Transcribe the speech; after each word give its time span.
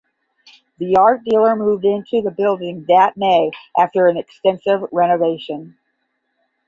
The 0.79 0.95
art 0.95 1.23
dealer 1.25 1.55
moved 1.55 1.85
into 1.85 2.23
the 2.23 2.31
building 2.35 2.85
that 2.87 3.15
May 3.17 3.51
after 3.77 4.07
an 4.07 4.17
extensive 4.17 4.81
renovation. 4.91 5.77